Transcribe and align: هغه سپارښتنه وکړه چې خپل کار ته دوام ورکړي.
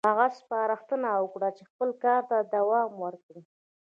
هغه 0.09 0.27
سپارښتنه 0.39 1.09
وکړه 1.23 1.49
چې 1.57 1.63
خپل 1.71 1.89
کار 2.03 2.21
ته 2.29 2.37
دوام 2.55 2.89
ورکړي. 3.03 3.41